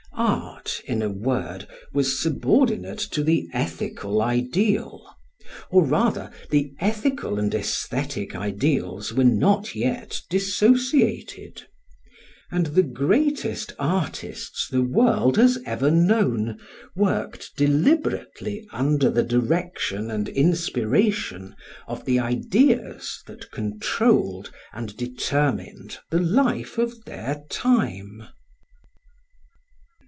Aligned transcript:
Art, 0.13 0.81
in 0.85 1.01
a 1.01 1.09
word, 1.09 1.67
was 1.93 2.21
subordinate 2.21 2.99
to 2.99 3.23
the 3.23 3.47
ethical 3.53 4.21
ideal; 4.21 5.03
or 5.71 5.83
rather 5.83 6.29
the 6.51 6.73
ethical 6.79 7.39
and 7.39 7.51
aesthetic 7.55 8.35
ideals 8.35 9.11
were 9.11 9.23
not 9.23 9.73
yet 9.73 10.21
dissociated; 10.29 11.63
and 12.51 12.67
the 12.67 12.83
greatest 12.83 13.73
artists 13.79 14.67
the 14.69 14.83
world 14.83 15.37
has 15.37 15.57
ever 15.65 15.89
known 15.89 16.59
worked 16.95 17.55
deliberately 17.57 18.67
under 18.71 19.09
the 19.09 19.23
direction 19.23 20.11
and 20.11 20.29
inspiration 20.29 21.55
of 21.87 22.05
the 22.05 22.19
ideas 22.19 23.23
that 23.25 23.49
controlled 23.49 24.51
and 24.71 24.95
determined 24.97 25.97
the 26.11 26.19
life 26.19 26.77
of 26.77 27.05
their 27.05 27.43
time. 27.49 28.27